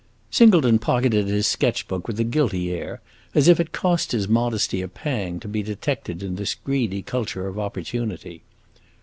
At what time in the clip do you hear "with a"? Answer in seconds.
2.07-2.23